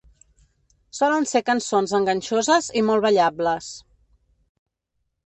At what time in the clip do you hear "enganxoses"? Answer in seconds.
1.97-2.71